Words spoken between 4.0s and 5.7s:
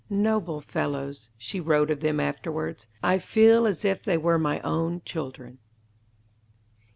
they were my own children."